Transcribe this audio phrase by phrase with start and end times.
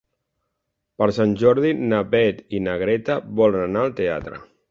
[1.01, 4.43] Per Sant Jordi na Beth i na Greta volen anar al teatre.